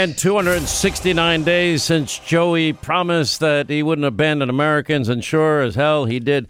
And 0.00 0.16
269 0.16 1.44
days 1.44 1.82
since 1.82 2.18
Joey 2.20 2.72
promised 2.72 3.40
that 3.40 3.68
he 3.68 3.82
wouldn't 3.82 4.06
abandon 4.06 4.48
Americans, 4.48 5.10
and 5.10 5.22
sure 5.22 5.60
as 5.60 5.74
hell 5.74 6.06
he 6.06 6.18
did. 6.18 6.48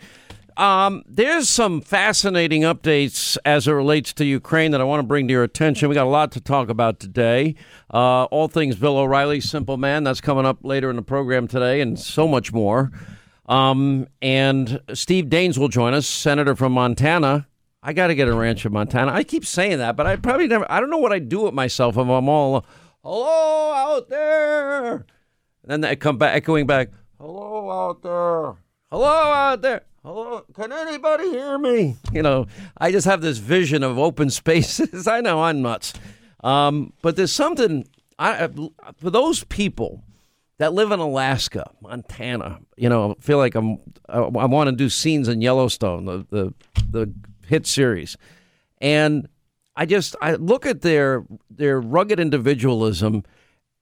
Um, 0.56 1.02
there's 1.04 1.48
some 1.48 1.80
fascinating 1.80 2.62
updates 2.62 3.36
as 3.44 3.66
it 3.66 3.72
relates 3.72 4.12
to 4.12 4.24
Ukraine 4.24 4.70
that 4.70 4.80
I 4.80 4.84
want 4.84 5.00
to 5.00 5.06
bring 5.06 5.26
to 5.26 5.32
your 5.32 5.42
attention. 5.42 5.88
We 5.88 5.96
got 5.96 6.06
a 6.06 6.08
lot 6.08 6.30
to 6.32 6.40
talk 6.40 6.68
about 6.68 7.00
today. 7.00 7.56
Uh, 7.92 8.26
all 8.26 8.46
things 8.46 8.76
Bill 8.76 8.96
O'Reilly, 8.96 9.40
Simple 9.40 9.76
Man, 9.76 10.04
that's 10.04 10.20
coming 10.20 10.46
up 10.46 10.58
later 10.62 10.88
in 10.88 10.94
the 10.94 11.02
program 11.02 11.48
today, 11.48 11.80
and 11.80 11.98
so 11.98 12.28
much 12.28 12.52
more. 12.52 12.92
Um, 13.46 14.06
and 14.22 14.80
Steve 14.94 15.24
Daines 15.24 15.58
will 15.58 15.66
join 15.66 15.92
us, 15.92 16.06
Senator 16.06 16.54
from 16.54 16.70
Montana. 16.70 17.48
I 17.82 17.94
got 17.94 18.08
to 18.08 18.14
get 18.14 18.28
a 18.28 18.32
ranch 18.32 18.64
in 18.64 18.72
Montana. 18.72 19.10
I 19.10 19.24
keep 19.24 19.44
saying 19.44 19.78
that, 19.78 19.96
but 19.96 20.06
I 20.06 20.14
probably 20.14 20.46
never, 20.46 20.70
I 20.70 20.78
don't 20.78 20.90
know 20.90 20.98
what 20.98 21.12
I 21.12 21.18
do 21.18 21.40
with 21.40 21.54
myself 21.54 21.96
if 21.96 22.06
I'm 22.06 22.28
all, 22.28 22.64
hello 23.02 23.72
out 23.72 24.08
there. 24.08 24.92
And 24.92 25.04
then 25.64 25.80
they 25.80 25.96
come 25.96 26.18
back, 26.18 26.34
echoing 26.34 26.66
back, 26.66 26.90
hello 27.18 27.70
out 27.70 28.02
there. 28.02 28.56
Hello 28.90 29.06
out 29.06 29.62
there. 29.62 29.82
Hello, 30.02 30.44
can 30.54 30.72
anybody 30.72 31.30
hear 31.30 31.58
me? 31.58 31.96
You 32.12 32.22
know, 32.22 32.46
I 32.78 32.90
just 32.90 33.06
have 33.06 33.20
this 33.20 33.38
vision 33.38 33.82
of 33.82 33.98
open 33.98 34.30
spaces. 34.30 35.06
I 35.06 35.20
know 35.20 35.42
I'm 35.42 35.62
nuts. 35.62 35.92
Um, 36.42 36.94
but 37.02 37.16
there's 37.16 37.32
something, 37.32 37.86
I, 38.18 38.48
for 38.96 39.10
those 39.10 39.44
people 39.44 40.02
that 40.56 40.72
live 40.72 40.90
in 40.90 41.00
Alaska, 41.00 41.70
Montana, 41.82 42.60
you 42.76 42.88
know, 42.88 43.14
feel 43.20 43.36
like 43.38 43.54
I'm, 43.54 43.78
I, 44.08 44.20
I 44.20 44.46
want 44.46 44.70
to 44.70 44.76
do 44.76 44.88
scenes 44.88 45.28
in 45.28 45.42
Yellowstone, 45.42 46.06
the, 46.06 46.26
the, 46.30 46.54
the 46.90 47.12
hit 47.46 47.66
series. 47.66 48.16
And 48.80 49.28
I 49.80 49.86
just, 49.86 50.14
I 50.20 50.34
look 50.34 50.66
at 50.66 50.82
their, 50.82 51.24
their 51.48 51.80
rugged 51.80 52.20
individualism 52.20 53.24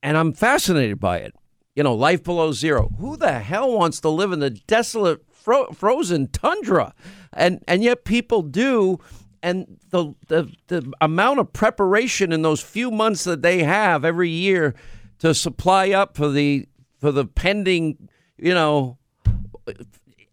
and 0.02 0.16
I'm 0.16 0.32
fascinated 0.32 1.00
by 1.00 1.18
it. 1.18 1.34
You 1.74 1.82
know, 1.82 1.94
life 1.94 2.22
below 2.22 2.52
zero. 2.52 2.90
Who 2.98 3.16
the 3.16 3.40
hell 3.40 3.72
wants 3.72 4.00
to 4.00 4.08
live 4.08 4.32
in 4.32 4.40
the 4.40 4.50
desolate 4.50 5.22
fro- 5.32 5.70
frozen 5.72 6.26
tundra, 6.28 6.92
and 7.32 7.62
and 7.68 7.84
yet 7.84 8.04
people 8.04 8.42
do. 8.42 8.98
And 9.44 9.78
the, 9.90 10.14
the 10.26 10.50
the 10.66 10.92
amount 11.00 11.38
of 11.38 11.52
preparation 11.52 12.32
in 12.32 12.42
those 12.42 12.60
few 12.60 12.90
months 12.90 13.22
that 13.24 13.42
they 13.42 13.62
have 13.62 14.04
every 14.04 14.30
year 14.30 14.74
to 15.20 15.32
supply 15.34 15.90
up 15.90 16.16
for 16.16 16.28
the 16.28 16.66
for 16.98 17.12
the 17.12 17.24
pending, 17.24 18.08
you 18.36 18.54
know, 18.54 18.98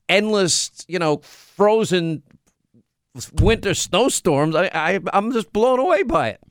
endless, 0.10 0.72
you 0.88 0.98
know, 0.98 1.18
frozen 1.18 2.24
winter 3.34 3.74
snowstorms. 3.74 4.56
I, 4.56 4.70
I 4.74 5.00
I'm 5.14 5.32
just 5.32 5.54
blown 5.54 5.80
away 5.80 6.04
by 6.04 6.30
it. 6.30 6.42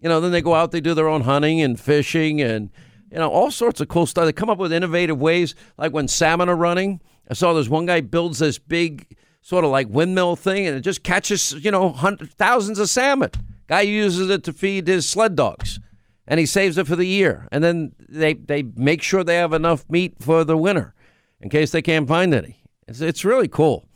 You 0.00 0.08
know, 0.08 0.20
then 0.20 0.32
they 0.32 0.42
go 0.42 0.54
out, 0.54 0.72
they 0.72 0.80
do 0.80 0.94
their 0.94 1.08
own 1.08 1.22
hunting 1.22 1.60
and 1.60 1.78
fishing 1.78 2.40
and 2.40 2.70
you 3.10 3.18
know 3.18 3.30
all 3.30 3.50
sorts 3.50 3.80
of 3.80 3.88
cool 3.88 4.06
stuff. 4.06 4.24
They 4.24 4.32
come 4.32 4.50
up 4.50 4.58
with 4.58 4.72
innovative 4.72 5.20
ways, 5.20 5.54
like 5.78 5.92
when 5.92 6.08
salmon 6.08 6.48
are 6.48 6.56
running. 6.56 7.00
I 7.30 7.34
saw 7.34 7.52
this 7.52 7.68
one 7.68 7.86
guy 7.86 8.00
builds 8.00 8.40
this 8.40 8.58
big 8.58 9.16
sort 9.42 9.64
of 9.64 9.70
like 9.70 9.88
windmill 9.88 10.36
thing, 10.36 10.66
and 10.66 10.76
it 10.76 10.80
just 10.80 11.02
catches 11.02 11.52
you 11.64 11.70
know 11.70 11.90
hundreds, 11.90 12.34
thousands 12.34 12.78
of 12.78 12.90
salmon. 12.90 13.30
Guy 13.68 13.82
uses 13.82 14.28
it 14.28 14.44
to 14.44 14.52
feed 14.52 14.88
his 14.88 15.08
sled 15.08 15.36
dogs, 15.36 15.78
and 16.26 16.40
he 16.40 16.46
saves 16.46 16.76
it 16.78 16.86
for 16.86 16.96
the 16.96 17.06
year. 17.06 17.48
And 17.52 17.62
then 17.62 17.92
they 18.08 18.34
they 18.34 18.62
make 18.62 19.02
sure 19.02 19.22
they 19.22 19.36
have 19.36 19.52
enough 19.52 19.88
meat 19.88 20.16
for 20.20 20.44
the 20.44 20.56
winter, 20.56 20.94
in 21.40 21.48
case 21.48 21.70
they 21.70 21.82
can't 21.82 22.08
find 22.08 22.34
any. 22.34 22.62
It's, 22.88 23.00
it's 23.00 23.24
really 23.24 23.48
cool. 23.48 23.86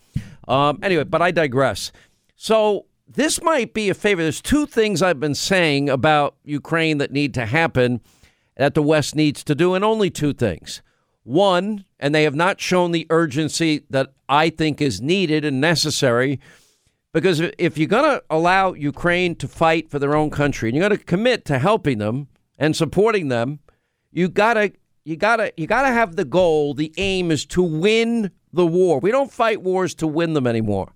Um, 0.49 0.79
anyway, 0.83 1.05
but 1.05 1.23
I 1.23 1.31
digress. 1.31 1.93
So 2.37 2.87
this 3.09 3.43
might 3.43 3.75
be 3.75 3.89
a 3.89 3.95
favor. 3.95 4.23
There's 4.23 4.43
two 4.43 4.67
things 4.67 5.03
I've 5.03 5.21
been 5.21 5.35
saying 5.35 5.89
about 5.89 6.37
Ukraine 6.45 6.99
that 6.99 7.13
need 7.13 7.35
to 7.35 7.47
happen 7.47 8.01
that 8.57 8.75
the 8.75 8.83
West 8.83 9.15
needs 9.15 9.45
to 9.45 9.55
do, 9.55 9.75
and 9.75 9.85
only 9.85 10.11
two 10.11 10.33
things. 10.33 10.83
One, 11.25 11.85
and 11.99 12.15
they 12.15 12.23
have 12.23 12.35
not 12.35 12.61
shown 12.61 12.93
the 12.93 13.07
urgency 13.11 13.85
that 13.91 14.13
I 14.29 14.49
think 14.51 14.81
is 14.81 15.01
needed 15.01 15.45
and 15.45 15.61
necessary. 15.61 16.41
Because 17.13 17.41
if 17.59 17.79
you're 17.79 17.89
going 17.89 18.05
to 18.05 18.23
allow 18.29 18.75
Ukraine 18.75 19.35
to 19.37 19.49
fight 19.49 19.91
for 19.91 19.99
their 19.99 20.15
own 20.15 20.31
country 20.31 20.69
and 20.69 20.77
you're 20.77 20.87
going 20.87 20.99
to 20.99 21.05
commit 21.05 21.45
to 21.47 21.59
helping 21.59 21.99
them 21.99 22.29
and 22.59 22.77
supporting 22.77 23.29
them, 23.29 23.61
you 24.13 24.29
got 24.29 24.55
to 24.55 24.73
you 25.05 25.17
got 25.17 25.37
to 25.37 25.53
you 25.57 25.67
got 25.67 25.83
to 25.83 25.89
have 25.89 26.17
the 26.17 26.25
goal, 26.25 26.75
the 26.75 26.93
aim 26.97 27.31
is 27.31 27.47
to 27.47 27.63
win 27.63 28.31
the 28.57 28.67
war. 28.67 28.99
We 28.99 29.11
don't 29.11 29.33
fight 29.33 29.63
wars 29.63 29.95
to 29.97 30.07
win 30.07 30.33
them 30.33 30.47
anymore. 30.47 30.93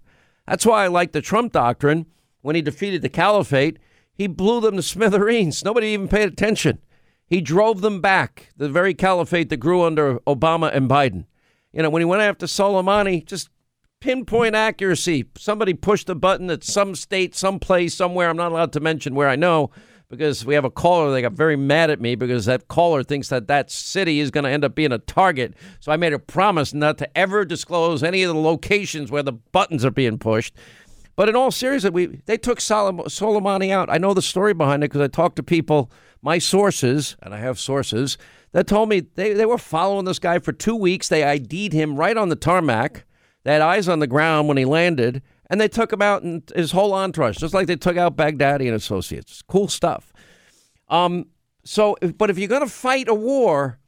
That's 0.46 0.66
why 0.66 0.84
I 0.84 0.88
like 0.88 1.12
the 1.12 1.20
Trump 1.20 1.52
doctrine. 1.52 2.06
When 2.42 2.56
he 2.56 2.62
defeated 2.62 3.02
the 3.02 3.08
caliphate, 3.08 3.78
he 4.12 4.26
blew 4.26 4.60
them 4.60 4.76
to 4.76 4.82
smithereens. 4.82 5.64
Nobody 5.64 5.88
even 5.88 6.08
paid 6.08 6.28
attention. 6.28 6.78
He 7.26 7.40
drove 7.40 7.80
them 7.80 8.00
back, 8.00 8.50
the 8.56 8.68
very 8.68 8.92
caliphate 8.92 9.50
that 9.50 9.58
grew 9.58 9.82
under 9.82 10.18
Obama 10.20 10.74
and 10.74 10.90
Biden. 10.90 11.26
You 11.72 11.82
know, 11.82 11.90
when 11.90 12.00
he 12.00 12.06
went 12.06 12.22
after 12.22 12.46
Soleimani, 12.46 13.24
just 13.24 13.50
pinpoint 14.00 14.56
accuracy. 14.56 15.26
Somebody 15.38 15.74
pushed 15.74 16.08
a 16.08 16.14
button 16.14 16.50
at 16.50 16.64
some 16.64 16.96
state, 16.96 17.36
some 17.36 17.60
place, 17.60 17.94
somewhere. 17.94 18.28
I'm 18.28 18.36
not 18.36 18.50
allowed 18.50 18.72
to 18.72 18.80
mention 18.80 19.14
where 19.14 19.28
I 19.28 19.36
know 19.36 19.70
because 20.10 20.44
we 20.44 20.54
have 20.54 20.64
a 20.64 20.70
caller. 20.70 21.10
that 21.12 21.22
got 21.22 21.32
very 21.32 21.56
mad 21.56 21.88
at 21.88 22.00
me 22.00 22.16
because 22.16 22.44
that 22.44 22.68
caller 22.68 23.02
thinks 23.02 23.28
that 23.28 23.46
that 23.46 23.70
city 23.70 24.20
is 24.20 24.30
going 24.30 24.44
to 24.44 24.50
end 24.50 24.64
up 24.64 24.74
being 24.74 24.92
a 24.92 24.98
target. 24.98 25.54
So 25.78 25.92
I 25.92 25.96
made 25.96 26.12
a 26.12 26.18
promise 26.18 26.74
not 26.74 26.98
to 26.98 27.18
ever 27.18 27.44
disclose 27.44 28.02
any 28.02 28.22
of 28.22 28.34
the 28.34 28.40
locations 28.40 29.10
where 29.10 29.22
the 29.22 29.32
buttons 29.32 29.84
are 29.84 29.90
being 29.90 30.18
pushed. 30.18 30.54
But 31.16 31.28
in 31.28 31.36
all 31.36 31.50
seriousness, 31.50 31.92
we 31.92 32.06
they 32.26 32.36
took 32.36 32.58
Soleimani 32.58 33.70
out. 33.70 33.90
I 33.90 33.98
know 33.98 34.14
the 34.14 34.22
story 34.22 34.54
behind 34.54 34.82
it 34.82 34.90
because 34.90 35.02
I 35.02 35.08
talked 35.08 35.36
to 35.36 35.42
people 35.42 35.90
my 36.22 36.38
sources, 36.38 37.16
and 37.22 37.34
I 37.34 37.38
have 37.38 37.58
sources, 37.58 38.18
that 38.52 38.66
told 38.66 38.88
me 38.88 39.00
they, 39.00 39.32
they 39.32 39.46
were 39.46 39.58
following 39.58 40.04
this 40.04 40.18
guy 40.18 40.38
for 40.38 40.52
two 40.52 40.76
weeks. 40.76 41.08
They 41.08 41.24
ID'd 41.24 41.72
him 41.72 41.96
right 41.96 42.16
on 42.16 42.28
the 42.28 42.36
tarmac. 42.36 43.04
They 43.44 43.52
had 43.52 43.62
eyes 43.62 43.88
on 43.88 44.00
the 44.00 44.06
ground 44.06 44.48
when 44.48 44.56
he 44.56 44.64
landed, 44.64 45.22
and 45.50 45.60
they 45.60 45.68
took 45.68 45.92
him 45.92 46.00
out 46.00 46.22
and 46.22 46.50
his 46.54 46.72
whole 46.72 46.94
entourage, 46.94 47.36
just 47.36 47.52
like 47.52 47.66
they 47.66 47.76
took 47.76 47.98
out 47.98 48.16
Baghdadi 48.16 48.66
and 48.66 48.74
associates. 48.74 49.42
Cool 49.42 49.68
stuff. 49.68 50.12
Um, 50.88 51.26
so, 51.64 51.96
but 52.16 52.30
if 52.30 52.38
you're 52.38 52.48
going 52.48 52.62
to 52.62 52.72
fight 52.72 53.08
a 53.08 53.14
war, 53.14 53.78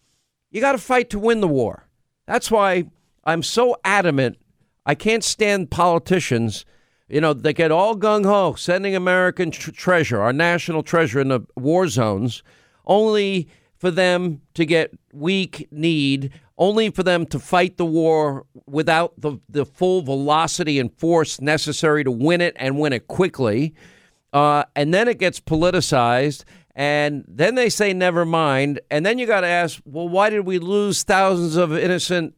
you 0.50 0.60
got 0.60 0.72
to 0.72 0.78
fight 0.78 1.08
to 1.10 1.18
win 1.18 1.40
the 1.40 1.48
war. 1.48 1.88
That's 2.26 2.50
why 2.50 2.84
I'm 3.24 3.42
so 3.42 3.76
adamant. 3.84 4.36
I 4.84 4.94
can't 4.94 5.24
stand 5.24 5.70
politicians 5.70 6.66
you 7.12 7.20
know, 7.20 7.34
they 7.34 7.52
get 7.52 7.70
all 7.70 7.94
gung 7.94 8.24
ho, 8.24 8.54
sending 8.54 8.96
American 8.96 9.50
tr- 9.50 9.70
treasure, 9.70 10.22
our 10.22 10.32
national 10.32 10.82
treasure, 10.82 11.20
in 11.20 11.28
the 11.28 11.40
war 11.56 11.86
zones, 11.86 12.42
only 12.86 13.48
for 13.76 13.90
them 13.90 14.40
to 14.54 14.64
get 14.64 14.98
weak 15.12 15.68
need, 15.70 16.32
only 16.62 16.90
for 16.90 17.02
them 17.02 17.26
to 17.26 17.40
fight 17.40 17.76
the 17.76 17.84
war 17.84 18.46
without 18.66 19.12
the, 19.18 19.36
the 19.48 19.66
full 19.66 20.02
velocity 20.02 20.78
and 20.78 20.96
force 20.96 21.40
necessary 21.40 22.04
to 22.04 22.10
win 22.10 22.40
it 22.40 22.54
and 22.56 22.78
win 22.78 22.92
it 22.92 23.08
quickly. 23.08 23.74
Uh, 24.32 24.62
and 24.76 24.94
then 24.94 25.08
it 25.08 25.18
gets 25.18 25.40
politicized. 25.40 26.44
And 26.76 27.24
then 27.26 27.56
they 27.56 27.68
say, 27.68 27.92
never 27.92 28.24
mind. 28.24 28.80
And 28.92 29.04
then 29.04 29.18
you 29.18 29.26
got 29.26 29.40
to 29.40 29.48
ask, 29.48 29.80
well, 29.84 30.08
why 30.08 30.30
did 30.30 30.46
we 30.46 30.60
lose 30.60 31.02
thousands 31.02 31.56
of 31.56 31.76
innocent 31.76 32.34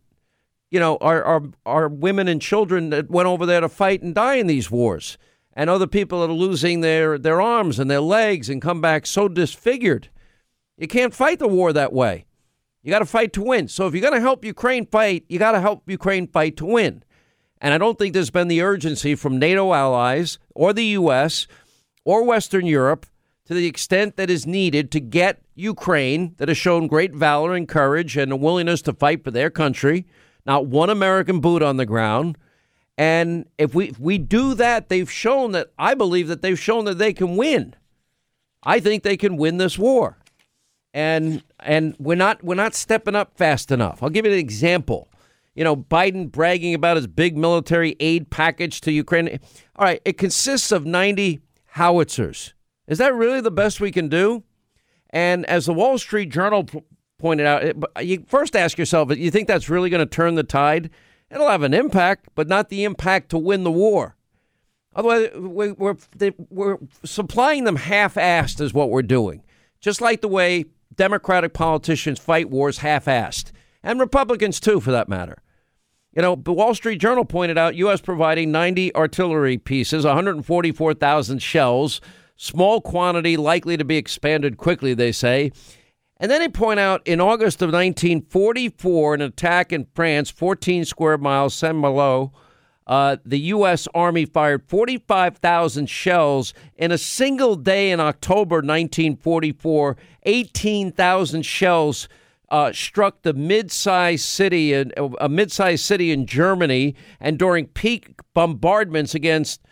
you 0.71 0.81
know, 0.81 0.97
our, 1.01 1.23
our, 1.23 1.43
our 1.67 1.89
women 1.89 2.27
and 2.27 2.43
children 2.43 2.91
that 2.91 3.09
went 3.09 3.29
over 3.29 3.47
there 3.47 3.61
to 3.61 3.69
fight 3.69 4.03
and 4.03 4.13
die 4.13 4.35
in 4.37 4.49
these 4.49 4.73
wars, 4.73 5.19
and 5.53 5.71
other 5.71 5.87
people 5.87 6.21
that 6.21 6.31
are 6.31 6.37
losing 6.37 6.81
their, 6.81 7.17
their 7.17 7.41
arms 7.41 7.79
and 7.79 7.89
their 7.89 8.01
legs 8.01 8.51
and 8.51 8.61
come 8.61 8.81
back 8.81 9.07
so 9.07 9.29
disfigured. 9.29 10.09
You 10.77 10.89
can't 10.89 11.15
fight 11.15 11.39
the 11.39 11.47
war 11.47 11.73
that 11.73 11.93
way. 11.93 12.25
You 12.85 12.91
got 12.91 12.99
to 12.99 13.07
fight 13.07 13.33
to 13.33 13.43
win. 13.43 13.67
So 13.69 13.87
if 13.87 13.95
you're 13.95 14.03
going 14.03 14.15
to 14.15 14.21
help 14.21 14.45
Ukraine 14.45 14.87
fight, 14.87 15.25
you 15.29 15.39
got 15.39 15.53
to 15.53 15.61
help 15.61 15.89
Ukraine 15.89 16.29
fight 16.29 16.59
to 16.59 16.67
win. 16.67 17.03
And 17.61 17.73
I 17.73 17.79
don't 17.79 17.99
think 17.99 18.13
there's 18.13 18.31
been 18.31 18.49
the 18.49 18.61
urgency 18.61 19.15
from 19.15 19.39
NATO 19.39 19.73
allies 19.73 20.39
or 20.55 20.75
the 20.75 20.85
U.S. 20.85 21.47
or 22.05 22.23
Western 22.25 22.67
Europe 22.67 23.07
to 23.47 23.55
the 23.55 23.67
extent 23.67 24.17
that 24.17 24.29
is 24.29 24.47
needed 24.47 24.91
to 24.91 25.01
get 25.01 25.41
Ukraine, 25.55 26.35
that 26.37 26.49
has 26.49 26.59
shown 26.59 26.87
great 26.87 27.15
valor 27.15 27.55
and 27.55 27.67
courage 27.67 28.19
and 28.19 28.31
a 28.31 28.37
willingness 28.37 28.83
to 28.83 28.93
fight 28.93 29.25
for 29.25 29.31
their 29.31 29.49
country, 29.49 30.07
not 30.45 30.67
one 30.67 30.91
American 30.91 31.41
boot 31.41 31.63
on 31.63 31.79
the 31.79 31.87
ground. 31.87 32.37
And 32.99 33.47
if 33.57 33.75
we 33.75 33.89
if 33.89 33.99
we 33.99 34.19
do 34.19 34.55
that, 34.55 34.89
they've 34.89 35.11
shown 35.11 35.53
that 35.53 35.73
I 35.79 35.95
believe 35.95 36.29
that 36.29 36.43
they've 36.43 36.59
shown 36.59 36.85
that 36.85 36.99
they 36.99 37.13
can 37.13 37.37
win. 37.37 37.75
I 38.63 38.79
think 38.79 39.03
they 39.03 39.17
can 39.17 39.37
win 39.37 39.57
this 39.57 39.79
war. 39.79 40.19
And 40.93 41.43
and 41.65 41.97
we're 41.99 42.15
not 42.15 42.43
we're 42.45 42.55
not 42.55 42.75
stepping 42.75 43.15
up 43.15 43.37
fast 43.37 43.71
enough. 43.71 44.03
I'll 44.03 44.11
give 44.11 44.27
you 44.27 44.33
an 44.33 44.39
example. 44.39 45.09
You 45.55 45.65
know, 45.65 45.77
Biden 45.77 46.31
bragging 46.31 46.75
about 46.75 46.97
his 46.97 47.07
big 47.07 47.37
military 47.37 47.97
aid 48.01 48.31
package 48.31 48.81
to 48.83 48.93
Ukraine. 48.93 49.39
All 49.77 49.85
right, 49.85 50.03
it 50.05 50.19
consists 50.19 50.73
of 50.73 50.85
90 50.85 51.41
howitzers. 51.67 52.55
Is 52.89 52.99
that 52.99 53.15
really 53.15 53.41
the 53.41 53.53
best 53.53 53.81
we 53.81 53.93
can 53.93 54.09
do? 54.09 54.43
And 55.11 55.47
as 55.47 55.67
the 55.67 55.73
Wall 55.73 55.97
Street 55.97 56.29
Journal 56.29 56.67
pointed 57.19 57.47
out, 57.47 58.05
you 58.05 58.25
first 58.27 58.57
ask 58.57 58.77
yourself, 58.77 59.17
you 59.17 59.31
think 59.31 59.47
that's 59.47 59.71
really 59.71 59.91
going 59.91 60.07
to 60.07 60.07
turn 60.07 60.35
the 60.35 60.43
tide? 60.43 60.91
It'll 61.31 61.49
have 61.49 61.63
an 61.63 61.73
impact, 61.73 62.29
but 62.35 62.49
not 62.49 62.69
the 62.69 62.85
impact 62.85 63.31
to 63.31 63.39
win 63.39 63.63
the 63.63 63.71
war. 63.71 64.17
Otherwise, 64.97 65.31
we're, 65.35 65.97
we're 66.51 66.79
supplying 67.05 67.65
them 67.65 67.77
half 67.77 68.15
assed, 68.15 68.61
is 68.61 68.75
what 68.75 68.91
we're 68.91 69.03
doing. 69.03 69.43
Just 69.81 70.01
like 70.01 70.21
the 70.21 70.29
way 70.29 70.67
Democratic 70.97 71.53
politicians 71.55 72.19
fight 72.19 72.51
wars 72.51 72.79
half 72.79 73.07
assed, 73.07 73.53
and 73.83 74.01
Republicans 74.01 74.61
too, 74.61 74.81
for 74.81 74.91
that 74.91 75.09
matter. 75.09 75.43
You 76.15 76.23
know, 76.23 76.37
the 76.37 76.53
Wall 76.53 76.75
Street 76.75 76.99
Journal 76.99 77.25
pointed 77.25 77.59
out 77.59 77.75
U.S. 77.75 78.01
providing 78.01 78.53
90 78.53 78.95
artillery 78.95 79.59
pieces, 79.59 80.05
144,000 80.05 81.41
shells, 81.41 82.01
small 82.37 82.81
quantity 82.81 83.37
likely 83.37 83.77
to 83.77 83.85
be 83.85 83.97
expanded 83.97 84.57
quickly, 84.57 84.95
they 84.95 85.11
say. 85.11 85.51
And 86.19 86.31
then 86.31 86.41
they 86.41 86.49
point 86.49 86.79
out 86.79 87.03
in 87.05 87.21
August 87.21 87.63
of 87.63 87.73
1944, 87.73 89.15
an 89.15 89.21
attack 89.23 89.73
in 89.73 89.87
France, 89.95 90.31
14 90.31 90.85
square 90.85 91.19
miles, 91.19 91.55
Saint 91.55 91.77
Malo, 91.77 92.33
uh, 92.87 93.17
the 93.25 93.39
U.S. 93.39 93.89
Army 93.95 94.27
fired 94.27 94.69
45,000 94.69 95.89
shells 95.89 96.53
in 96.77 96.93
a 96.93 96.99
single 96.99 97.57
day 97.57 97.91
in 97.91 98.01
October 98.01 98.57
1944. 98.57 99.97
18,000 100.25 101.43
shells 101.43 102.09
uh, 102.51 102.73
struck 102.73 103.23
the 103.23 103.33
mid-sized 103.33 104.25
city, 104.25 104.75
in, 104.75 104.93
a 105.19 105.29
mid-sized 105.29 105.85
city 105.85 106.13
in 106.13 106.27
Germany, 106.27 106.95
and 107.21 107.39
during 107.39 107.67
peak 107.67 108.21
bombardments 108.35 109.15
against, 109.15 109.63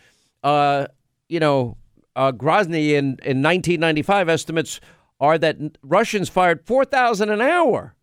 uh, 0.43 0.87
you 1.29 1.39
know, 1.39 1.77
uh, 2.17 2.33
Grozny 2.33 2.91
in, 2.91 3.19
in 3.25 3.43
1995, 3.43 4.29
estimates 4.29 4.81
are 5.21 5.39
that 5.39 5.57
Russians 5.83 6.29
fired 6.29 6.67
4,000 6.67 7.31
an 7.31 7.41
hour 7.41 7.95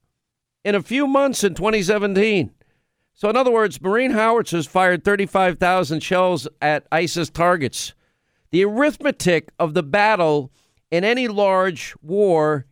in 0.63 0.75
a 0.75 0.81
few 0.81 1.07
months 1.07 1.43
in 1.43 1.55
2017. 1.55 2.51
So, 3.19 3.29
in 3.29 3.35
other 3.35 3.51
words, 3.51 3.81
Marine 3.81 4.11
howitzers 4.11 4.65
fired 4.65 5.03
35,000 5.03 5.99
shells 5.99 6.47
at 6.61 6.87
ISIS 6.89 7.29
targets. 7.29 7.93
The 8.51 8.63
arithmetic 8.63 9.49
of 9.59 9.73
the 9.73 9.83
battle 9.83 10.53
in 10.89 11.03
any 11.03 11.27
large 11.27 11.95
war 12.01 12.65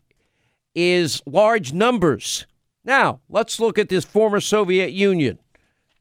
is 0.73 1.21
large 1.25 1.73
numbers. 1.73 2.47
Now, 2.85 3.19
let's 3.27 3.59
look 3.59 3.77
at 3.77 3.89
this 3.89 4.05
former 4.05 4.39
Soviet 4.39 4.93
Union 4.93 5.37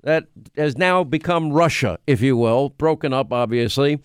that 0.04 0.28
has 0.56 0.78
now 0.78 1.02
become 1.02 1.52
Russia, 1.52 1.98
if 2.06 2.20
you 2.20 2.36
will, 2.36 2.68
broken 2.68 3.12
up, 3.12 3.32
obviously. 3.32 4.00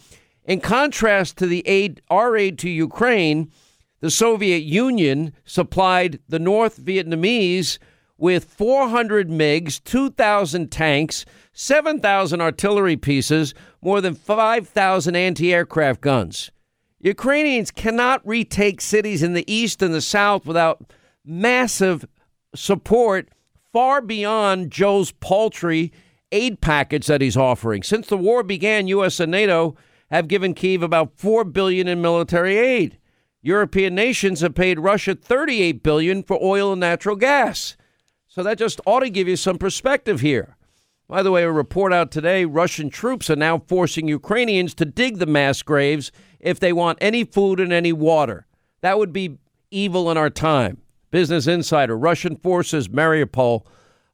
In 0.45 0.59
contrast 0.59 1.37
to 1.37 1.45
the 1.45 1.61
aid, 1.67 2.01
our 2.09 2.35
aid 2.35 2.57
to 2.59 2.69
Ukraine, 2.71 3.51
the 3.99 4.09
Soviet 4.09 4.63
Union 4.63 5.33
supplied 5.45 6.17
the 6.27 6.39
North 6.39 6.83
Vietnamese 6.83 7.77
with 8.21 8.45
400 8.45 9.29
MiGs, 9.29 9.83
2,000 9.83 10.71
tanks, 10.71 11.25
7,000 11.53 12.39
artillery 12.39 12.95
pieces, 12.95 13.55
more 13.81 13.99
than 13.99 14.13
5,000 14.13 15.15
anti 15.15 15.51
aircraft 15.51 16.01
guns. 16.01 16.51
Ukrainians 16.99 17.71
cannot 17.71 18.25
retake 18.25 18.79
cities 18.79 19.23
in 19.23 19.33
the 19.33 19.51
east 19.51 19.81
and 19.81 19.91
the 19.91 20.01
south 20.01 20.45
without 20.45 20.93
massive 21.25 22.05
support 22.53 23.29
far 23.73 24.01
beyond 24.01 24.69
Joe's 24.69 25.11
paltry 25.13 25.91
aid 26.31 26.61
package 26.61 27.07
that 27.07 27.21
he's 27.21 27.35
offering. 27.35 27.81
Since 27.81 28.05
the 28.05 28.17
war 28.17 28.43
began, 28.43 28.87
US 28.87 29.19
and 29.19 29.31
NATO 29.31 29.75
have 30.11 30.27
given 30.27 30.53
Kiev 30.53 30.83
about 30.83 31.17
4 31.17 31.43
billion 31.43 31.87
in 31.87 32.03
military 32.03 32.57
aid. 32.57 32.99
European 33.41 33.95
nations 33.95 34.41
have 34.41 34.53
paid 34.53 34.79
Russia 34.79 35.15
38 35.15 35.81
billion 35.81 36.21
for 36.21 36.37
oil 36.39 36.71
and 36.73 36.81
natural 36.81 37.15
gas. 37.15 37.75
So 38.33 38.43
that 38.43 38.57
just 38.57 38.79
ought 38.85 39.01
to 39.01 39.09
give 39.09 39.27
you 39.27 39.35
some 39.35 39.57
perspective 39.57 40.21
here. 40.21 40.55
By 41.09 41.21
the 41.21 41.31
way, 41.31 41.43
a 41.43 41.51
report 41.51 41.91
out 41.91 42.11
today 42.11 42.45
Russian 42.45 42.89
troops 42.89 43.29
are 43.29 43.35
now 43.35 43.59
forcing 43.67 44.07
Ukrainians 44.07 44.73
to 44.75 44.85
dig 44.85 45.17
the 45.17 45.25
mass 45.25 45.61
graves 45.61 46.13
if 46.39 46.57
they 46.57 46.71
want 46.71 46.97
any 47.01 47.25
food 47.25 47.59
and 47.59 47.73
any 47.73 47.91
water. 47.91 48.47
That 48.79 48.97
would 48.97 49.11
be 49.11 49.37
evil 49.69 50.09
in 50.09 50.15
our 50.15 50.29
time. 50.29 50.77
Business 51.11 51.45
Insider 51.45 51.97
Russian 51.97 52.37
forces, 52.37 52.87
Mariupol, 52.87 53.65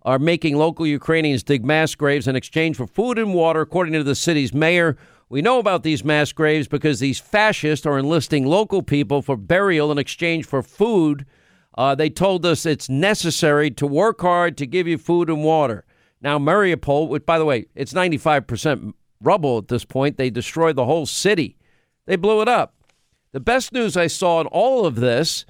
are 0.02 0.18
making 0.18 0.58
local 0.58 0.88
Ukrainians 0.88 1.44
dig 1.44 1.64
mass 1.64 1.94
graves 1.94 2.28
in 2.28 2.36
exchange 2.36 2.76
for 2.76 2.88
food 2.88 3.20
and 3.20 3.36
water, 3.36 3.62
according 3.62 3.94
to 3.94 4.04
the 4.04 4.16
city's 4.16 4.52
mayor. 4.52 4.98
We 5.30 5.44
know 5.44 5.60
about 5.60 5.84
these 5.84 6.04
mass 6.04 6.32
graves 6.32 6.68
because 6.68 7.00
these 7.00 7.20
fascists 7.20 7.86
are 7.86 8.00
enlisting 8.00 8.48
local 8.48 8.82
people 8.82 9.22
for 9.22 9.38
burial 9.38 9.92
in 9.92 10.00
exchange 10.00 10.48
for 10.48 10.64
food 10.64 11.24
uh, 11.78 11.96
they 11.96 12.10
told 12.10 12.46
us 12.46 12.66
it's 12.66 12.90
necessary 12.90 13.70
to 13.72 13.86
work 13.86 14.22
hard 14.22 14.58
to 14.58 14.66
give 14.66 14.88
you 14.88 14.98
food 14.98 15.30
and 15.30 15.44
water. 15.44 15.86
Now, 16.22 16.40
Mariupol, 16.40 17.08
which, 17.08 17.26
by 17.26 17.38
the 17.38 17.46
way, 17.46 17.68
it's 17.76 17.94
95% 17.94 18.94
rubble 19.22 19.60
at 19.60 19.68
this 19.68 19.86
point, 19.86 20.18
they 20.18 20.30
destroyed 20.30 20.76
the 20.76 20.86
whole 20.86 21.06
city. 21.06 21.58
They 22.06 22.16
blew 22.16 22.42
it 22.42 22.48
up. 22.48 22.74
The 23.32 23.40
best 23.40 23.74
news 23.74 23.96
I 23.96 24.08
saw 24.08 24.42
in 24.42 24.48
all 24.48 24.86
of 24.86 24.96
this 24.96 25.46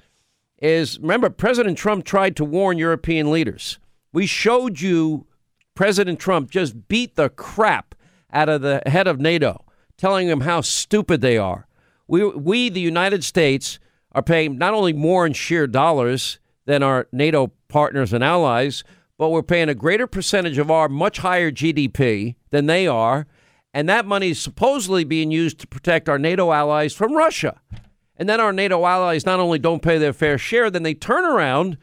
is 0.60 0.98
remember, 0.98 1.30
President 1.30 1.78
Trump 1.78 2.04
tried 2.04 2.36
to 2.36 2.44
warn 2.44 2.76
European 2.76 3.30
leaders. 3.30 3.78
We 4.12 4.26
showed 4.26 4.80
you 4.80 5.26
President 5.74 6.18
Trump 6.18 6.50
just 6.50 6.88
beat 6.88 7.16
the 7.16 7.28
crap 7.28 7.94
out 8.32 8.48
of 8.48 8.62
the 8.62 8.82
head 8.86 9.06
of 9.06 9.20
NATO, 9.20 9.64
telling 9.96 10.28
them 10.28 10.40
how 10.42 10.60
stupid 10.60 11.20
they 11.20 11.38
are. 11.38 11.66
We, 12.08 12.24
we 12.24 12.68
the 12.68 12.80
United 12.80 13.22
States, 13.22 13.78
are 14.12 14.22
paying 14.22 14.58
not 14.58 14.74
only 14.74 14.92
more 14.92 15.26
in 15.26 15.32
sheer 15.32 15.66
dollars 15.66 16.38
than 16.66 16.82
our 16.82 17.08
NATO 17.12 17.52
partners 17.68 18.12
and 18.12 18.24
allies, 18.24 18.84
but 19.16 19.30
we're 19.30 19.42
paying 19.42 19.68
a 19.68 19.74
greater 19.74 20.06
percentage 20.06 20.58
of 20.58 20.70
our 20.70 20.88
much 20.88 21.18
higher 21.18 21.50
GDP 21.50 22.36
than 22.50 22.66
they 22.66 22.86
are. 22.86 23.26
And 23.74 23.88
that 23.88 24.06
money 24.06 24.30
is 24.30 24.40
supposedly 24.40 25.04
being 25.04 25.30
used 25.30 25.58
to 25.60 25.66
protect 25.66 26.08
our 26.08 26.18
NATO 26.18 26.52
allies 26.52 26.94
from 26.94 27.16
Russia. 27.16 27.60
And 28.16 28.28
then 28.28 28.40
our 28.40 28.52
NATO 28.52 28.84
allies 28.84 29.26
not 29.26 29.40
only 29.40 29.58
don't 29.58 29.82
pay 29.82 29.98
their 29.98 30.12
fair 30.12 30.38
share, 30.38 30.70
then 30.70 30.82
they 30.82 30.94
turn 30.94 31.24
around 31.24 31.78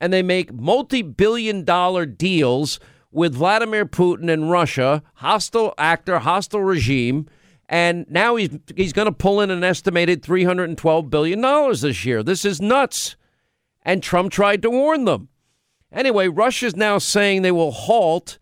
and 0.00 0.12
they 0.12 0.22
make 0.22 0.52
multi 0.52 1.02
billion 1.02 1.64
dollar 1.64 2.06
deals 2.06 2.78
with 3.10 3.34
Vladimir 3.34 3.86
Putin 3.86 4.30
and 4.30 4.50
Russia, 4.50 5.02
hostile 5.14 5.74
actor, 5.78 6.18
hostile 6.18 6.62
regime 6.62 7.26
and 7.68 8.06
now 8.08 8.36
he's 8.36 8.50
he's 8.74 8.92
going 8.92 9.06
to 9.06 9.12
pull 9.12 9.40
in 9.40 9.50
an 9.50 9.62
estimated 9.62 10.22
312 10.22 11.10
billion 11.10 11.40
dollars 11.40 11.82
this 11.82 12.04
year. 12.04 12.22
This 12.22 12.44
is 12.44 12.60
nuts. 12.60 13.16
And 13.82 14.02
Trump 14.02 14.32
tried 14.32 14.60
to 14.62 14.70
warn 14.70 15.04
them. 15.04 15.28
Anyway, 15.90 16.28
Russia's 16.28 16.76
now 16.76 16.98
saying 16.98 17.42
they 17.42 17.52
will 17.52 17.70
halt 17.70 18.38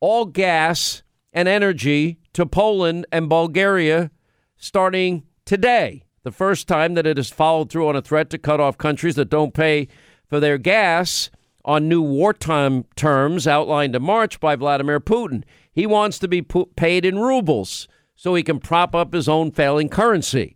all 0.00 0.24
gas 0.24 1.02
and 1.32 1.46
energy 1.46 2.18
to 2.32 2.46
Poland 2.46 3.06
and 3.12 3.28
Bulgaria 3.28 4.10
starting 4.56 5.24
today. 5.44 6.02
The 6.24 6.32
first 6.32 6.66
time 6.68 6.94
that 6.94 7.06
it 7.06 7.16
has 7.16 7.30
followed 7.30 7.70
through 7.70 7.88
on 7.88 7.96
a 7.96 8.02
threat 8.02 8.30
to 8.30 8.38
cut 8.38 8.60
off 8.60 8.78
countries 8.78 9.16
that 9.16 9.30
don't 9.30 9.54
pay 9.54 9.88
for 10.28 10.40
their 10.40 10.58
gas 10.58 11.30
on 11.64 11.88
new 11.88 12.02
wartime 12.02 12.84
terms 12.96 13.46
outlined 13.46 13.94
in 13.94 14.02
March 14.02 14.40
by 14.40 14.56
Vladimir 14.56 15.00
Putin. 15.00 15.44
He 15.72 15.86
wants 15.86 16.18
to 16.20 16.28
be 16.28 16.42
paid 16.42 17.04
in 17.04 17.18
rubles 17.18 17.88
so 18.22 18.36
he 18.36 18.44
can 18.44 18.60
prop 18.60 18.94
up 18.94 19.12
his 19.12 19.28
own 19.28 19.50
failing 19.50 19.88
currency. 19.88 20.54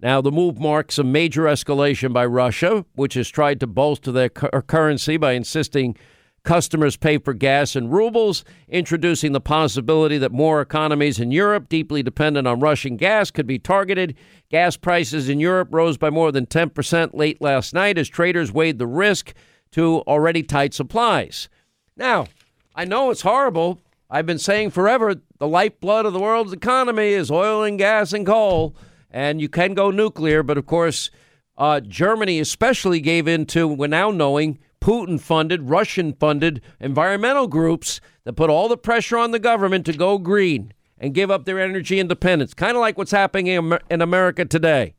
Now, 0.00 0.20
the 0.20 0.32
move 0.32 0.58
marks 0.58 0.98
a 0.98 1.04
major 1.04 1.42
escalation 1.42 2.12
by 2.12 2.26
Russia, 2.26 2.84
which 2.96 3.14
has 3.14 3.28
tried 3.28 3.60
to 3.60 3.68
bolster 3.68 4.10
their 4.10 4.28
cu- 4.28 4.48
currency 4.62 5.16
by 5.16 5.34
insisting 5.34 5.96
customers 6.42 6.96
pay 6.96 7.18
for 7.18 7.32
gas 7.32 7.76
in 7.76 7.88
rubles, 7.88 8.44
introducing 8.68 9.30
the 9.30 9.40
possibility 9.40 10.18
that 10.18 10.32
more 10.32 10.60
economies 10.60 11.20
in 11.20 11.30
Europe, 11.30 11.68
deeply 11.68 12.02
dependent 12.02 12.48
on 12.48 12.58
Russian 12.58 12.96
gas, 12.96 13.30
could 13.30 13.46
be 13.46 13.60
targeted. 13.60 14.16
Gas 14.50 14.76
prices 14.76 15.28
in 15.28 15.38
Europe 15.38 15.68
rose 15.70 15.96
by 15.96 16.10
more 16.10 16.32
than 16.32 16.46
10% 16.46 17.14
late 17.14 17.40
last 17.40 17.72
night 17.72 17.96
as 17.96 18.08
traders 18.08 18.50
weighed 18.50 18.80
the 18.80 18.88
risk 18.88 19.34
to 19.70 20.00
already 20.08 20.42
tight 20.42 20.74
supplies. 20.74 21.48
Now, 21.96 22.26
I 22.74 22.84
know 22.84 23.12
it's 23.12 23.22
horrible. 23.22 23.78
I've 24.14 24.26
been 24.26 24.38
saying 24.38 24.70
forever 24.70 25.16
the 25.38 25.48
lifeblood 25.48 26.06
of 26.06 26.12
the 26.12 26.20
world's 26.20 26.52
economy 26.52 27.08
is 27.08 27.32
oil 27.32 27.64
and 27.64 27.76
gas 27.76 28.12
and 28.12 28.24
coal, 28.24 28.76
and 29.10 29.40
you 29.40 29.48
can 29.48 29.74
go 29.74 29.90
nuclear. 29.90 30.44
But 30.44 30.56
of 30.56 30.66
course, 30.66 31.10
uh, 31.58 31.80
Germany 31.80 32.38
especially 32.38 33.00
gave 33.00 33.26
in 33.26 33.44
to, 33.46 33.66
we're 33.66 33.88
now 33.88 34.12
knowing, 34.12 34.60
Putin 34.80 35.20
funded, 35.20 35.68
Russian 35.68 36.12
funded 36.12 36.60
environmental 36.78 37.48
groups 37.48 38.00
that 38.22 38.34
put 38.34 38.50
all 38.50 38.68
the 38.68 38.76
pressure 38.76 39.18
on 39.18 39.32
the 39.32 39.40
government 39.40 39.84
to 39.86 39.92
go 39.92 40.16
green 40.18 40.72
and 40.96 41.12
give 41.12 41.32
up 41.32 41.44
their 41.44 41.58
energy 41.58 41.98
independence. 41.98 42.54
Kind 42.54 42.76
of 42.76 42.80
like 42.80 42.96
what's 42.96 43.10
happening 43.10 43.48
in 43.48 44.00
America 44.00 44.44
today. 44.44 44.94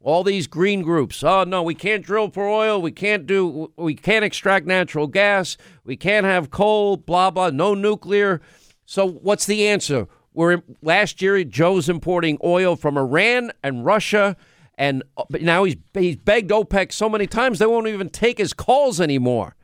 All 0.00 0.22
these 0.22 0.46
green 0.46 0.82
groups. 0.82 1.24
Oh 1.24 1.42
no, 1.42 1.62
we 1.62 1.74
can't 1.74 2.06
drill 2.06 2.30
for 2.30 2.48
oil. 2.48 2.80
We 2.80 2.92
can't 2.92 3.26
do. 3.26 3.70
We 3.76 3.94
can't 3.94 4.24
extract 4.24 4.64
natural 4.64 5.06
gas. 5.06 5.58
We 5.84 5.96
can't 5.96 6.24
have 6.24 6.50
coal. 6.50 6.96
Blah 6.96 7.32
blah. 7.32 7.50
No 7.50 7.74
nuclear. 7.74 8.40
So 8.90 9.06
what's 9.06 9.46
the 9.46 9.68
answer? 9.68 10.08
We're 10.34 10.62
last 10.82 11.22
year 11.22 11.44
Joe's 11.44 11.88
importing 11.88 12.38
oil 12.42 12.74
from 12.74 12.98
Iran 12.98 13.52
and 13.62 13.84
Russia, 13.84 14.36
and 14.76 15.04
uh, 15.16 15.22
now 15.40 15.62
he's 15.62 15.76
he's 15.94 16.16
begged 16.16 16.50
OPEC 16.50 16.92
so 16.92 17.08
many 17.08 17.28
times 17.28 17.60
they 17.60 17.66
won't 17.66 17.86
even 17.86 18.08
take 18.08 18.38
his 18.38 18.52
calls 18.52 19.00
anymore 19.00 19.54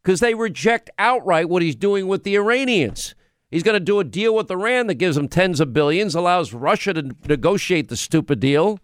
because 0.00 0.20
they 0.20 0.32
reject 0.32 0.90
outright 0.96 1.48
what 1.48 1.60
he's 1.60 1.74
doing 1.74 2.06
with 2.06 2.22
the 2.22 2.36
Iranians. 2.36 3.16
He's 3.50 3.64
going 3.64 3.74
to 3.74 3.84
do 3.84 3.98
a 3.98 4.04
deal 4.04 4.32
with 4.32 4.48
Iran 4.48 4.86
that 4.86 4.94
gives 4.94 5.16
them 5.16 5.26
tens 5.26 5.58
of 5.58 5.72
billions, 5.72 6.14
allows 6.14 6.54
Russia 6.54 6.94
to 6.94 7.16
negotiate 7.28 7.88
the 7.88 7.96
stupid 7.96 8.38
deal. 8.38 8.78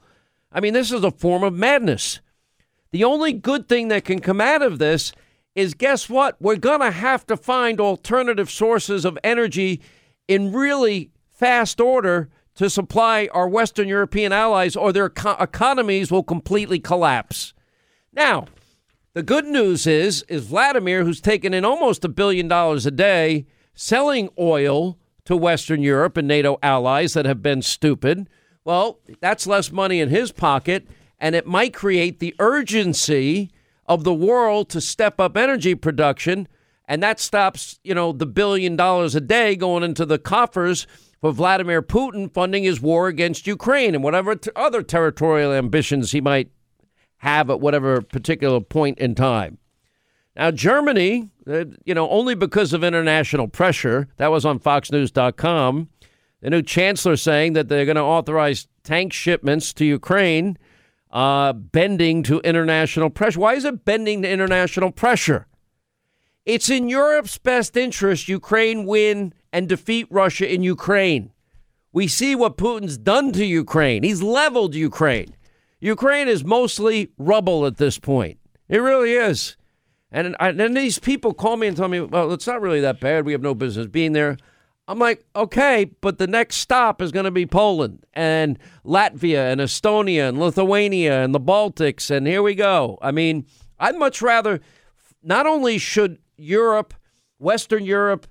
I 0.50 0.58
mean, 0.58 0.74
this 0.74 0.90
is 0.90 1.04
a 1.04 1.12
form 1.12 1.44
of 1.44 1.54
madness. 1.54 2.18
The 2.90 3.04
only 3.04 3.32
good 3.32 3.68
thing 3.68 3.86
that 3.88 4.04
can 4.04 4.18
come 4.18 4.40
out 4.40 4.62
of 4.62 4.80
this 4.80 5.12
is 5.54 5.74
guess 5.74 6.08
what? 6.08 6.36
We're 6.40 6.56
going 6.56 6.80
to 6.80 6.90
have 6.90 7.26
to 7.26 7.36
find 7.36 7.80
alternative 7.80 8.50
sources 8.50 9.04
of 9.04 9.18
energy 9.22 9.80
in 10.26 10.52
really 10.52 11.10
fast 11.30 11.80
order 11.80 12.30
to 12.56 12.70
supply 12.70 13.28
our 13.32 13.48
Western 13.48 13.88
European 13.88 14.32
allies, 14.32 14.76
or 14.76 14.92
their 14.92 15.10
co- 15.10 15.36
economies 15.40 16.10
will 16.10 16.22
completely 16.22 16.78
collapse. 16.78 17.52
Now, 18.12 18.46
the 19.12 19.22
good 19.24 19.44
news 19.44 19.86
is, 19.86 20.24
is 20.28 20.46
Vladimir, 20.46 21.04
who's 21.04 21.20
taken 21.20 21.52
in 21.52 21.64
almost 21.64 22.04
a 22.04 22.08
billion 22.08 22.48
dollars 22.48 22.86
a 22.86 22.90
day 22.90 23.46
selling 23.74 24.28
oil 24.38 24.98
to 25.24 25.36
Western 25.36 25.82
Europe 25.82 26.16
and 26.16 26.28
NATO 26.28 26.58
allies 26.62 27.14
that 27.14 27.26
have 27.26 27.42
been 27.42 27.62
stupid. 27.62 28.28
Well, 28.64 29.00
that's 29.20 29.46
less 29.46 29.72
money 29.72 30.00
in 30.00 30.08
his 30.08 30.30
pocket, 30.30 30.86
and 31.18 31.34
it 31.34 31.46
might 31.46 31.74
create 31.74 32.20
the 32.20 32.34
urgency 32.38 33.50
of 33.86 34.04
the 34.04 34.14
world 34.14 34.68
to 34.70 34.80
step 34.80 35.20
up 35.20 35.36
energy 35.36 35.74
production, 35.74 36.48
and 36.86 37.02
that 37.02 37.20
stops, 37.20 37.80
you 37.82 37.94
know, 37.94 38.12
the 38.12 38.26
billion 38.26 38.76
dollars 38.76 39.14
a 39.14 39.20
day 39.20 39.56
going 39.56 39.82
into 39.82 40.04
the 40.04 40.18
coffers 40.18 40.86
for 41.20 41.32
Vladimir 41.32 41.82
Putin 41.82 42.32
funding 42.32 42.64
his 42.64 42.80
war 42.80 43.08
against 43.08 43.46
Ukraine 43.46 43.94
and 43.94 44.04
whatever 44.04 44.36
t- 44.36 44.50
other 44.54 44.82
territorial 44.82 45.52
ambitions 45.52 46.12
he 46.12 46.20
might 46.20 46.50
have 47.18 47.48
at 47.48 47.60
whatever 47.60 48.02
particular 48.02 48.60
point 48.60 48.98
in 48.98 49.14
time. 49.14 49.58
Now, 50.36 50.50
Germany, 50.50 51.30
uh, 51.46 51.64
you 51.84 51.94
know, 51.94 52.08
only 52.10 52.34
because 52.34 52.72
of 52.72 52.84
international 52.84 53.48
pressure, 53.48 54.08
that 54.16 54.30
was 54.30 54.44
on 54.44 54.58
FoxNews.com. 54.58 55.88
The 56.42 56.50
new 56.50 56.60
chancellor 56.60 57.16
saying 57.16 57.54
that 57.54 57.68
they're 57.68 57.86
going 57.86 57.96
to 57.96 58.02
authorize 58.02 58.66
tank 58.82 59.14
shipments 59.14 59.72
to 59.74 59.84
Ukraine, 59.86 60.58
uh, 61.14 61.52
bending 61.52 62.24
to 62.24 62.40
international 62.40 63.08
pressure. 63.08 63.40
Why 63.40 63.54
is 63.54 63.64
it 63.64 63.84
bending 63.84 64.22
to 64.22 64.30
international 64.30 64.90
pressure? 64.90 65.46
It's 66.44 66.68
in 66.68 66.88
Europe's 66.88 67.38
best 67.38 67.76
interest 67.76 68.28
Ukraine 68.28 68.84
win 68.84 69.32
and 69.52 69.68
defeat 69.68 70.08
Russia 70.10 70.52
in 70.52 70.62
Ukraine. 70.62 71.30
We 71.92 72.08
see 72.08 72.34
what 72.34 72.58
Putin's 72.58 72.98
done 72.98 73.32
to 73.32 73.46
Ukraine. 73.46 74.02
He's 74.02 74.22
leveled 74.22 74.74
Ukraine. 74.74 75.36
Ukraine 75.80 76.26
is 76.26 76.44
mostly 76.44 77.12
rubble 77.16 77.64
at 77.64 77.76
this 77.76 77.98
point. 77.98 78.38
It 78.68 78.78
really 78.78 79.12
is. 79.12 79.56
And, 80.10 80.34
and 80.40 80.58
then 80.58 80.74
these 80.74 80.98
people 80.98 81.32
call 81.32 81.56
me 81.56 81.68
and 81.68 81.76
tell 81.76 81.88
me, 81.88 82.00
well, 82.00 82.32
it's 82.32 82.46
not 82.46 82.60
really 82.60 82.80
that 82.80 83.00
bad. 83.00 83.24
We 83.24 83.32
have 83.32 83.42
no 83.42 83.54
business 83.54 83.86
being 83.86 84.12
there. 84.12 84.36
I'm 84.86 84.98
like, 84.98 85.24
okay, 85.34 85.90
but 86.00 86.18
the 86.18 86.26
next 86.26 86.56
stop 86.56 87.00
is 87.00 87.10
going 87.10 87.24
to 87.24 87.30
be 87.30 87.46
Poland 87.46 88.04
and 88.12 88.58
Latvia 88.84 89.50
and 89.50 89.60
Estonia 89.60 90.28
and 90.28 90.38
Lithuania 90.38 91.24
and 91.24 91.34
the 91.34 91.40
Baltics. 91.40 92.10
And 92.10 92.26
here 92.26 92.42
we 92.42 92.54
go. 92.54 92.98
I 93.00 93.10
mean, 93.10 93.46
I'd 93.78 93.96
much 93.96 94.20
rather, 94.20 94.60
not 95.22 95.46
only 95.46 95.78
should 95.78 96.18
Europe, 96.36 96.92
Western 97.38 97.84
Europe, 97.84 98.26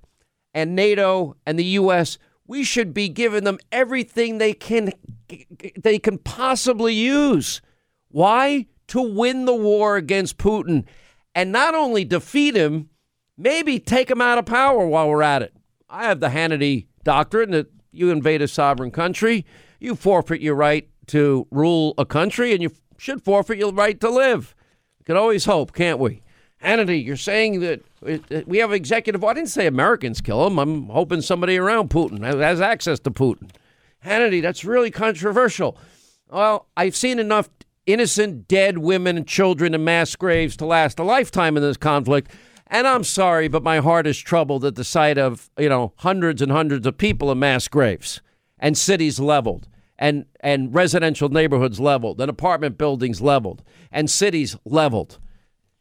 and 0.53 0.75
NATO 0.75 1.35
and 1.45 1.57
the 1.57 1.65
U.S., 1.65 2.19
we 2.45 2.63
should 2.63 2.93
be 2.93 3.09
giving 3.09 3.43
them 3.43 3.57
everything 3.71 4.37
they 4.37 4.53
can 4.53 4.91
they 5.75 5.97
can 5.97 6.19
possibly 6.19 6.93
use. 6.93 7.61
Why? 8.09 8.67
To 8.89 9.01
win 9.01 9.45
the 9.45 9.55
war 9.55 9.95
against 9.95 10.37
Putin 10.37 10.85
and 11.33 11.51
not 11.51 11.73
only 11.73 12.05
defeat 12.05 12.55
him, 12.55 12.89
maybe 13.37 13.79
take 13.79 14.11
him 14.11 14.21
out 14.21 14.37
of 14.37 14.45
power 14.45 14.85
while 14.85 15.09
we're 15.09 15.23
at 15.23 15.41
it. 15.41 15.53
I 15.93 16.05
have 16.05 16.19
the 16.19 16.29
Hannity 16.29 16.87
doctrine 17.03 17.51
that 17.51 17.71
you 17.91 18.09
invade 18.09 18.41
a 18.41 18.47
sovereign 18.47 18.89
country, 18.89 19.45
you 19.79 19.95
forfeit 19.95 20.41
your 20.41 20.55
right 20.55 20.89
to 21.07 21.47
rule 21.51 21.93
a 21.99 22.05
country, 22.05 22.51
and 22.51 22.63
you 22.63 22.71
should 22.97 23.21
forfeit 23.21 23.59
your 23.59 23.71
right 23.71 23.99
to 24.01 24.09
live. 24.09 24.55
We 24.99 25.03
can 25.03 25.17
always 25.17 25.45
hope, 25.45 25.71
can't 25.73 25.99
we? 25.99 26.23
Hannity, 26.63 27.05
you're 27.05 27.15
saying 27.15 27.59
that 27.59 27.83
we 28.47 28.57
have 28.57 28.73
executive. 28.73 29.23
I 29.23 29.35
didn't 29.35 29.49
say 29.49 29.67
Americans 29.67 30.19
kill 30.19 30.47
him. 30.47 30.57
I'm 30.57 30.87
hoping 30.87 31.21
somebody 31.21 31.57
around 31.57 31.91
Putin 31.91 32.23
has 32.23 32.59
access 32.59 32.99
to 33.01 33.11
Putin. 33.11 33.51
Hannity, 34.03 34.41
that's 34.41 34.65
really 34.65 34.89
controversial. 34.89 35.77
Well, 36.27 36.69
I've 36.75 36.95
seen 36.95 37.19
enough 37.19 37.49
innocent 37.85 38.47
dead 38.47 38.79
women 38.79 39.15
and 39.15 39.27
children 39.27 39.75
in 39.75 39.83
mass 39.83 40.15
graves 40.15 40.57
to 40.57 40.65
last 40.65 40.97
a 40.97 41.03
lifetime 41.03 41.55
in 41.55 41.61
this 41.61 41.77
conflict. 41.77 42.31
And 42.73 42.87
I'm 42.87 43.03
sorry, 43.03 43.47
but 43.49 43.61
my 43.61 43.77
heart 43.77 44.07
is 44.07 44.17
troubled 44.17 44.65
at 44.65 44.73
the 44.73 44.83
sight 44.83 45.19
of, 45.19 45.51
you 45.59 45.69
know, 45.69 45.93
hundreds 45.97 46.41
and 46.41 46.51
hundreds 46.51 46.87
of 46.87 46.97
people 46.97 47.31
in 47.31 47.37
mass 47.37 47.67
graves 47.67 48.19
and 48.57 48.75
cities 48.75 49.19
leveled 49.19 49.67
and, 49.99 50.25
and 50.39 50.73
residential 50.73 51.29
neighborhoods 51.29 51.79
leveled 51.79 52.19
and 52.19 52.31
apartment 52.31 52.79
buildings 52.79 53.21
leveled 53.21 53.61
and 53.91 54.09
cities 54.09 54.57
leveled. 54.65 55.19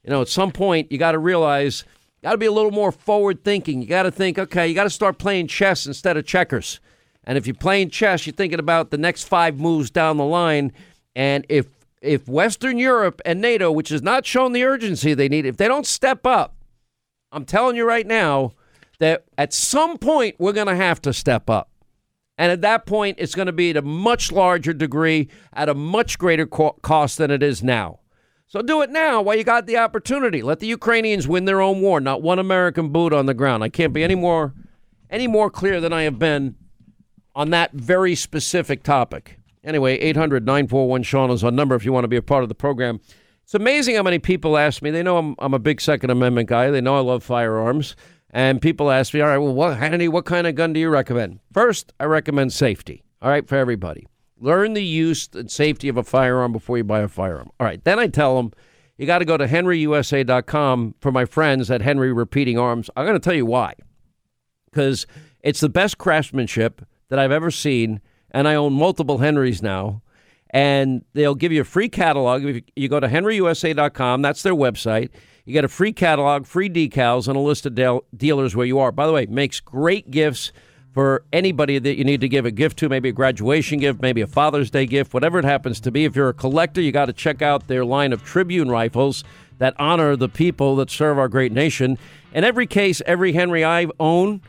You 0.05 0.11
know, 0.11 0.21
at 0.21 0.29
some 0.29 0.53
point, 0.53 0.93
you 0.93 0.99
got 0.99 1.13
to 1.13 1.19
realize, 1.19 1.85
got 2.23 2.33
to 2.33 2.39
be 2.39 2.45
a 2.45 2.53
little 2.53 2.71
more 2.71 2.93
forward 2.93 3.43
thinking. 3.43 3.81
You 3.81 3.89
got 3.89 4.03
to 4.03 4.11
think, 4.11 4.39
okay, 4.39 4.69
you 4.69 4.75
got 4.75 4.85
to 4.85 4.91
start 4.91 5.17
playing 5.17 5.47
chess 5.47 5.87
instead 5.87 6.19
of 6.19 6.27
checkers. 6.27 6.79
And 7.25 7.39
if 7.39 7.47
you're 7.47 7.55
playing 7.55 7.89
chess, 7.89 8.27
you're 8.27 8.35
thinking 8.35 8.59
about 8.59 8.91
the 8.91 8.99
next 8.99 9.23
five 9.23 9.59
moves 9.59 9.91
down 9.91 10.19
the 10.19 10.27
line. 10.27 10.73
And 11.17 11.47
if 11.49 11.69
if 12.03 12.29
Western 12.29 12.77
Europe 12.77 13.23
and 13.25 13.41
NATO, 13.41 13.73
which 13.73 13.89
has 13.89 14.03
not 14.03 14.27
shown 14.27 14.53
the 14.53 14.65
urgency 14.65 15.15
they 15.15 15.31
need, 15.31 15.47
if 15.47 15.57
they 15.57 15.69
don't 15.69 15.87
step 15.87 16.27
up, 16.27 16.57
I'm 17.33 17.45
telling 17.45 17.77
you 17.77 17.87
right 17.87 18.07
now 18.07 18.53
that 18.99 19.25
at 19.37 19.53
some 19.53 19.99
point 19.99 20.37
we're 20.39 20.53
going 20.53 20.69
to 20.69 20.77
have 20.77 21.01
to 21.03 21.13
step 21.13 21.51
up. 21.51 21.71
And 22.39 22.51
at 22.51 22.61
that 22.63 22.87
point, 22.87 23.19
it's 23.19 23.35
going 23.35 23.47
to 23.47 23.53
be 23.53 23.71
at 23.71 23.77
a 23.77 23.83
much 23.83 24.33
larger 24.33 24.73
degree, 24.73 25.29
at 25.53 25.69
a 25.69 25.75
much 25.75 26.19
greater 26.19 26.47
co- 26.47 26.79
cost 26.83 27.19
than 27.19 27.31
it 27.31 27.43
is 27.43 27.63
now. 27.63 28.01
So 28.47 28.61
do 28.61 28.83
it 28.83 28.91
now 28.91 29.23
while 29.23 29.37
you 29.37 29.45
got 29.45 29.67
the 29.67 29.79
opportunity. 29.79 30.43
Let 30.43 30.61
the 30.61 30.67
Ukrainians 30.67 31.27
win 31.27 31.47
their 31.47 31.61
own 31.63 31.81
war, 31.81 32.01
not 32.01 32.21
one 32.21 32.39
American 32.39 32.91
boot 32.91 33.13
on 33.13 33.27
the 33.27 33.35
ground. 33.35 33.63
I 33.63 33.71
can't 33.71 33.93
be 33.93 34.05
any 34.05 34.15
more 34.15 34.55
any 35.09 35.27
more 35.27 35.51
clear 35.51 35.81
than 35.81 35.93
I 35.93 36.03
have 36.03 36.19
been 36.19 36.57
on 37.35 37.51
that 37.51 37.73
very 37.73 38.15
specific 38.15 38.83
topic. 38.83 39.39
Anyway, 39.65 39.95
800 39.99 40.45
941 40.45 41.03
Sean 41.03 41.31
is 41.31 41.45
our 41.45 41.51
number 41.51 41.75
if 41.75 41.85
you 41.85 41.93
want 41.93 42.05
to 42.05 42.09
be 42.09 42.17
a 42.17 42.23
part 42.23 42.43
of 42.43 42.49
the 42.49 42.55
program. 42.55 43.01
It's 43.43 43.55
amazing 43.55 43.97
how 43.97 44.03
many 44.03 44.19
people 44.19 44.57
ask 44.57 44.83
me. 44.83 44.91
They 44.91 45.03
know 45.03 45.19
I'm, 45.19 45.35
I'm 45.39 45.55
a 45.55 45.59
big 45.59 45.81
Second 45.81 46.11
Amendment 46.11 46.49
guy. 46.49 46.71
They 46.71 46.81
know 46.81 46.97
I 46.97 47.01
love 47.01 47.23
firearms. 47.23 47.97
And 48.31 48.63
people 48.63 48.91
ask 48.91 49.13
me, 49.13 49.21
all 49.21 49.29
right, 49.29 49.39
well, 49.39 49.55
what, 49.55 49.79
Hannity, 49.79 50.09
what 50.09 50.25
kind 50.25 50.47
of 50.47 50.55
gun 50.55 50.73
do 50.73 50.81
you 50.81 50.89
recommend? 50.89 51.41
First, 51.53 51.93
I 52.01 52.05
recommend 52.05 52.53
safety, 52.53 53.03
all 53.21 53.29
right, 53.29 53.47
for 53.47 53.57
everybody. 53.57 54.07
Learn 54.39 54.73
the 54.73 54.83
use 54.83 55.29
and 55.35 55.51
safety 55.51 55.89
of 55.89 55.99
a 55.99 56.03
firearm 56.03 56.51
before 56.51 56.79
you 56.79 56.85
buy 56.85 57.01
a 57.01 57.09
firearm. 57.09 57.51
All 57.61 57.67
right, 57.67 57.83
then 57.85 57.99
I 57.99 58.07
tell 58.07 58.37
them, 58.37 58.53
you 58.97 59.07
got 59.07 59.19
to 59.19 59.25
go 59.25 59.37
to 59.37 59.47
henryusa.com 59.47 60.95
for 61.01 61.13
my 61.13 61.25
friends 61.27 61.71
at 61.71 61.83
Henry 61.83 62.13
Repeating 62.13 62.59
Arms. 62.59 62.89
I'm 62.97 63.05
going 63.05 63.19
to 63.19 63.21
tell 63.21 63.35
you 63.35 63.47
why. 63.47 63.75
Because 64.71 65.07
it's 65.43 65.61
the 65.61 65.69
best 65.69 65.99
craftsmanship 65.99 66.83
that 67.09 67.19
I've 67.19 67.33
ever 67.33 67.51
seen 67.51 68.01
and 68.31 68.49
I 68.49 68.55
own 68.55 68.73
multiple 68.73 69.19
Henrys 69.19 69.63
now. 69.63 70.03
And 70.53 71.05
they'll 71.15 71.35
give 71.35 71.51
you 71.51 71.63
a 71.63 71.65
free 71.65 71.89
catalog. 71.89 72.45
If 72.45 72.63
you 72.77 72.89
go 72.89 73.01
to 73.01 73.09
henryusa.com, 73.09 74.23
that's 74.23 74.43
their 74.43 74.55
website. 74.55 75.11
You 75.45 75.53
get 75.53 75.65
a 75.65 75.69
free 75.69 75.93
catalog, 75.93 76.47
free 76.47 76.69
decals, 76.69 77.27
and 77.27 77.37
a 77.37 77.41
list 77.41 77.67
of 77.67 77.75
de- 77.75 78.01
dealers 78.17 78.55
where 78.55 78.67
you 78.67 78.79
are. 78.79 78.93
By 78.93 79.07
the 79.07 79.13
way, 79.13 79.27
makes 79.27 79.61
great 79.61 80.11
gifts 80.11 80.53
for 80.93 81.25
anybody 81.33 81.79
that 81.79 81.97
you 81.97 82.05
need 82.05 82.21
to 82.21 82.29
give 82.29 82.45
a 82.45 82.51
gift 82.51 82.79
to, 82.79 82.89
maybe 82.89 83.09
a 83.09 83.13
graduation 83.13 83.79
gift, 83.79 84.03
maybe 84.03 84.21
a 84.21 84.27
Father's 84.27 84.71
Day 84.71 84.85
gift, 84.85 85.15
whatever 85.15 85.39
it 85.39 85.45
happens 85.45 85.81
to 85.81 85.91
be. 85.91 86.05
If 86.05 86.15
you're 86.15 86.29
a 86.29 86.35
collector, 86.35 86.83
you 86.83 86.93
got 86.93 87.07
to 87.07 87.15
check 87.15 87.41
out 87.41 87.67
their 87.67 87.85
line 87.85 88.13
of 88.13 88.23
Tribute 88.23 88.69
rifles 88.69 89.25
that 89.59 89.75
honor 89.79 90.17
the 90.17 90.29
people 90.29 90.77
that 90.77 90.91
serve 90.91 91.19
our 91.19 91.29
great 91.29 91.53
nation. 91.53 91.97
In 92.35 92.45
every 92.45 92.67
case, 92.67 93.01
every 93.07 93.33
Henry 93.33 93.65
I 93.65 93.87
own 93.99 94.43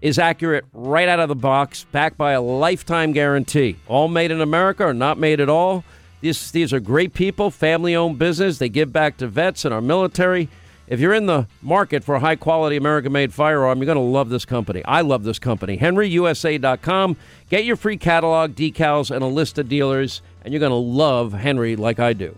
is 0.00 0.18
accurate 0.18 0.64
right 0.72 1.08
out 1.08 1.20
of 1.20 1.28
the 1.28 1.34
box, 1.34 1.84
backed 1.90 2.16
by 2.16 2.32
a 2.32 2.42
lifetime 2.42 3.12
guarantee. 3.12 3.76
All 3.86 4.08
made 4.08 4.30
in 4.30 4.40
America 4.40 4.86
or 4.86 4.94
not 4.94 5.18
made 5.18 5.40
at 5.40 5.48
all. 5.48 5.84
These, 6.20 6.50
these 6.50 6.72
are 6.72 6.80
great 6.80 7.14
people, 7.14 7.50
family 7.50 7.94
owned 7.94 8.18
business. 8.18 8.58
They 8.58 8.68
give 8.68 8.92
back 8.92 9.16
to 9.18 9.28
vets 9.28 9.64
and 9.64 9.72
our 9.72 9.80
military. 9.80 10.48
If 10.88 11.00
you're 11.00 11.14
in 11.14 11.26
the 11.26 11.46
market 11.60 12.02
for 12.02 12.14
a 12.14 12.20
high 12.20 12.36
quality 12.36 12.76
American 12.76 13.12
made 13.12 13.34
firearm, 13.34 13.78
you're 13.78 13.86
going 13.86 13.96
to 13.96 14.02
love 14.02 14.30
this 14.30 14.46
company. 14.46 14.82
I 14.84 15.02
love 15.02 15.22
this 15.22 15.38
company. 15.38 15.76
HenryUSA.com. 15.76 17.16
Get 17.50 17.64
your 17.64 17.76
free 17.76 17.98
catalog, 17.98 18.54
decals, 18.54 19.14
and 19.14 19.22
a 19.22 19.26
list 19.26 19.58
of 19.58 19.68
dealers, 19.68 20.22
and 20.42 20.52
you're 20.52 20.60
going 20.60 20.70
to 20.70 20.76
love 20.76 21.34
Henry 21.34 21.76
like 21.76 22.00
I 22.00 22.14
do. 22.14 22.34